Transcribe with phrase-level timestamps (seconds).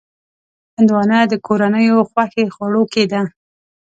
[0.75, 3.21] هندوانه د کورنیو خوښې خوړو کې ده.